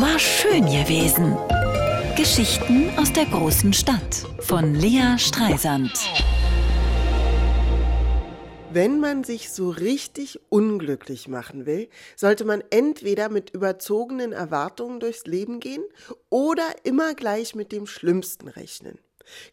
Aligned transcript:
War 0.00 0.16
schön 0.20 0.64
gewesen. 0.66 1.36
Geschichten 2.16 2.88
aus 2.96 3.12
der 3.12 3.24
großen 3.24 3.72
Stadt 3.72 4.24
von 4.38 4.76
Lea 4.76 5.18
Streisand. 5.18 5.90
Wenn 8.72 9.00
man 9.00 9.24
sich 9.24 9.50
so 9.50 9.70
richtig 9.70 10.38
unglücklich 10.50 11.26
machen 11.26 11.66
will, 11.66 11.88
sollte 12.14 12.44
man 12.44 12.62
entweder 12.70 13.28
mit 13.28 13.50
überzogenen 13.50 14.30
Erwartungen 14.30 15.00
durchs 15.00 15.26
Leben 15.26 15.58
gehen 15.58 15.82
oder 16.30 16.62
immer 16.84 17.14
gleich 17.14 17.56
mit 17.56 17.72
dem 17.72 17.88
Schlimmsten 17.88 18.46
rechnen. 18.46 19.00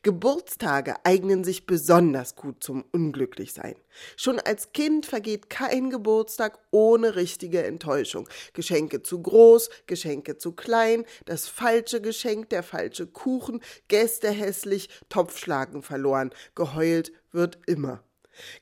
Geburtstage 0.03 0.95
eignen 1.03 1.43
sich 1.43 1.65
besonders 1.65 2.35
gut 2.35 2.63
zum 2.63 2.85
Unglücklichsein. 2.91 3.75
Schon 4.15 4.39
als 4.39 4.71
Kind 4.71 5.05
vergeht 5.05 5.49
kein 5.49 5.89
Geburtstag 5.89 6.59
ohne 6.71 7.15
richtige 7.15 7.63
Enttäuschung. 7.63 8.27
Geschenke 8.53 9.03
zu 9.03 9.21
groß, 9.21 9.69
Geschenke 9.87 10.37
zu 10.37 10.51
klein, 10.51 11.05
das 11.25 11.47
falsche 11.47 12.01
Geschenk, 12.01 12.49
der 12.49 12.63
falsche 12.63 13.07
Kuchen, 13.07 13.61
Gäste 13.87 14.29
hässlich, 14.29 14.89
Topfschlagen 15.09 15.81
verloren. 15.81 16.31
Geheult 16.55 17.11
wird 17.31 17.59
immer. 17.65 18.03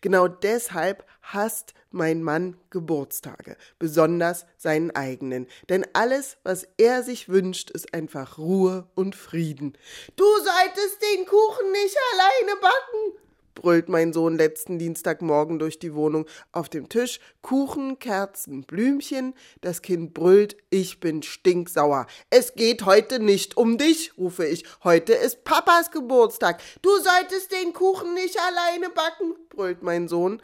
Genau 0.01 0.27
deshalb 0.27 1.05
hasst 1.21 1.73
mein 1.91 2.23
Mann 2.23 2.57
Geburtstage, 2.69 3.55
besonders 3.79 4.45
seinen 4.57 4.91
eigenen. 4.91 5.47
Denn 5.69 5.85
alles, 5.93 6.37
was 6.43 6.67
er 6.77 7.03
sich 7.03 7.29
wünscht, 7.29 7.69
ist 7.69 7.93
einfach 7.93 8.37
Ruhe 8.37 8.87
und 8.95 9.15
Frieden. 9.15 9.77
Du 10.15 10.25
solltest 10.25 11.01
den 11.01 11.25
Kuchen 11.25 11.71
nicht 11.71 11.95
alleine 12.13 12.59
backen, 12.59 13.23
brüllt 13.63 13.90
mein 13.90 14.13
Sohn 14.13 14.38
letzten 14.38 14.77
Dienstagmorgen 14.77 15.58
durch 15.58 15.80
die 15.80 15.95
Wohnung. 15.95 16.27
Auf 16.52 16.70
dem 16.70 16.90
Tisch 16.90 17.20
Kuchen, 17.41 17.98
Kerzen, 17.98 18.63
Blümchen. 18.63 19.34
Das 19.62 19.81
Kind 19.81 20.13
brüllt, 20.13 20.55
ich 20.70 20.99
bin 20.99 21.23
stinksauer. 21.23 22.05
Es 22.30 22.53
geht 22.53 22.86
heute 22.86 23.20
nicht 23.20 23.58
um 23.58 23.80
dich, 23.80 24.16
rufe 24.17 24.45
ich. 24.45 24.66
Heute 24.84 25.14
ist 25.14 25.44
Papas 25.45 25.89
Geburtstag. 25.89 26.61
Du 26.83 26.92
solltest 26.97 27.52
den 27.52 27.73
Kuchen 27.73 28.14
nicht 28.14 28.38
alleine 28.39 28.89
backen, 28.89 29.33
brüllt 29.50 29.81
mein 29.81 30.08
Sohn. 30.08 30.42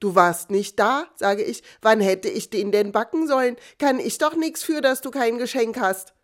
Du 0.00 0.16
warst 0.16 0.50
nicht 0.50 0.80
da, 0.80 1.06
sage 1.14 1.44
ich. 1.44 1.62
Wann 1.82 2.00
hätte 2.00 2.28
ich 2.28 2.50
den 2.50 2.72
denn 2.72 2.90
backen 2.90 3.28
sollen? 3.28 3.56
Kann 3.78 4.00
ich 4.00 4.18
doch 4.18 4.34
nix 4.34 4.64
für, 4.64 4.80
dass 4.80 5.00
du 5.02 5.10
kein 5.12 5.38
Geschenk 5.38 5.78
hast. 5.78 6.14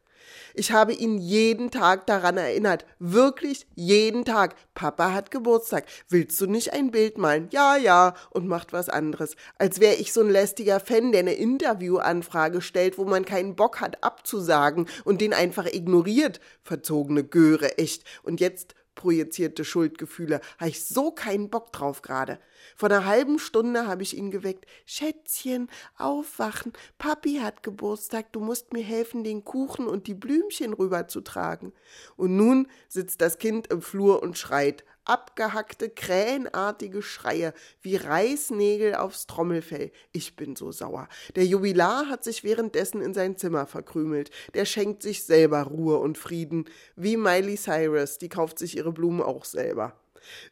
Ich 0.55 0.73
habe 0.73 0.93
ihn 0.93 1.19
jeden 1.19 1.71
Tag 1.71 2.07
daran 2.07 2.37
erinnert. 2.37 2.85
Wirklich 2.99 3.67
jeden 3.75 4.25
Tag. 4.25 4.55
Papa 4.75 5.13
hat 5.13 5.31
Geburtstag. 5.31 5.87
Willst 6.09 6.41
du 6.41 6.47
nicht 6.47 6.73
ein 6.73 6.91
Bild 6.91 7.19
malen? 7.19 7.49
Ja, 7.53 7.77
ja. 7.77 8.15
Und 8.31 8.47
macht 8.47 8.73
was 8.73 8.89
anderes. 8.89 9.37
Als 9.59 9.81
wäre 9.81 9.95
ich 9.95 10.13
so 10.13 10.21
ein 10.21 10.31
lästiger 10.31 10.81
Fan, 10.81 11.13
der 11.13 11.21
eine 11.21 11.35
Interviewanfrage 11.35 12.61
stellt, 12.61 12.99
wo 12.99 13.05
man 13.05 13.25
keinen 13.25 13.57
Bock 13.57 13.81
hat 13.81 14.03
abzusagen 14.03 14.87
und 15.05 15.21
den 15.21 15.35
einfach 15.35 15.67
ignoriert. 15.67 16.41
Verzogene 16.63 17.25
Göre, 17.25 17.79
echt. 17.79 18.05
Und 18.23 18.41
jetzt 18.41 18.75
projizierte 18.99 19.65
Schuldgefühle. 19.65 20.43
Habe 20.59 20.69
ich 20.69 20.85
so 20.85 21.11
keinen 21.11 21.49
Bock 21.49 21.73
drauf 21.73 22.03
gerade. 22.03 22.39
Vor 22.77 22.91
einer 22.91 23.07
halben 23.07 23.39
Stunde 23.39 23.87
habe 23.87 24.03
ich 24.03 24.15
ihn 24.15 24.31
geweckt. 24.31 24.67
Schätzchen, 24.85 25.71
aufwachen. 25.97 26.75
Papi 26.99 27.37
hat 27.37 27.63
Geburtstag. 27.63 28.33
Du 28.33 28.41
musst 28.41 28.75
mir 28.75 28.83
helfen, 28.83 29.25
den 29.25 29.45
Kuchen 29.45 29.87
und 29.87 30.07
die 30.07 30.15
Blümchen 30.15 30.75
rüberzutragen. 30.75 31.73
Und 32.17 32.37
nun 32.37 32.69
sitzt 32.89 33.23
das 33.23 33.39
Kind 33.39 33.69
im 33.69 33.81
Flur 33.81 34.23
und 34.23 34.37
schreit 34.37 34.85
abgehackte, 35.09 35.89
krähenartige 35.89 37.03
Schreie 37.03 37.55
wie 37.83 37.97
Reißnägel 37.97 38.95
aufs 38.95 39.27
Trommelfell. 39.27 39.91
Ich 40.13 40.37
bin 40.37 40.57
so 40.57 40.73
sauer. 40.73 41.09
Der 41.37 41.45
Jubilar 41.45 42.09
hat 42.09 42.25
sich 42.25 42.45
währenddessen 42.45 43.01
in 43.01 43.15
sein 43.15 43.37
Zimmer 43.37 43.67
verkrümelt. 43.67 44.31
Der 44.55 44.65
schenkt 44.65 45.03
sich 45.03 45.25
selber 45.25 45.63
Ruhe 45.63 45.99
und 45.99 46.19
Frieden. 46.19 46.67
Wie 46.97 47.17
Miley 47.17 47.57
Cyrus, 47.57 48.19
die 48.19 48.29
kauft 48.29 48.59
sich 48.59 48.77
ihre 48.77 48.93
Blumen 48.93 49.23
auch 49.23 49.45
selber. 49.45 49.95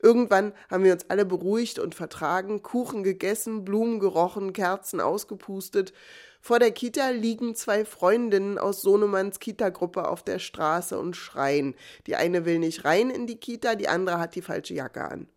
Irgendwann 0.00 0.52
haben 0.70 0.84
wir 0.84 0.92
uns 0.92 1.08
alle 1.08 1.24
beruhigt 1.24 1.78
und 1.78 1.94
vertragen, 1.94 2.62
Kuchen 2.62 3.02
gegessen, 3.02 3.64
Blumen 3.64 4.00
gerochen, 4.00 4.52
Kerzen 4.52 5.00
ausgepustet. 5.00 5.92
Vor 6.40 6.58
der 6.58 6.70
Kita 6.70 7.10
liegen 7.10 7.54
zwei 7.54 7.84
Freundinnen 7.84 8.58
aus 8.58 8.82
Sohnemanns 8.82 9.40
Kita-Gruppe 9.40 10.08
auf 10.08 10.22
der 10.22 10.38
Straße 10.38 10.98
und 10.98 11.16
schreien. 11.16 11.74
Die 12.06 12.16
eine 12.16 12.44
will 12.44 12.58
nicht 12.58 12.84
rein 12.84 13.10
in 13.10 13.26
die 13.26 13.38
Kita, 13.38 13.74
die 13.74 13.88
andere 13.88 14.18
hat 14.18 14.34
die 14.34 14.42
falsche 14.42 14.74
Jacke 14.74 15.04
an. 15.04 15.28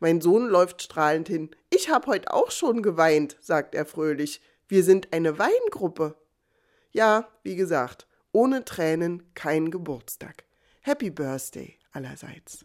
Mein 0.00 0.20
Sohn 0.20 0.48
läuft 0.48 0.82
strahlend 0.82 1.28
hin. 1.28 1.50
Ich 1.70 1.90
hab 1.90 2.06
heut 2.06 2.28
auch 2.28 2.50
schon 2.50 2.82
geweint, 2.82 3.36
sagt 3.40 3.74
er 3.74 3.86
fröhlich. 3.86 4.40
Wir 4.68 4.82
sind 4.82 5.12
eine 5.12 5.38
Weingruppe. 5.38 6.16
Ja, 6.90 7.28
wie 7.42 7.56
gesagt, 7.56 8.06
ohne 8.32 8.64
Tränen 8.64 9.32
kein 9.34 9.70
Geburtstag. 9.70 10.44
Happy 10.82 11.10
Birthday 11.10 11.78
allerseits. 11.92 12.64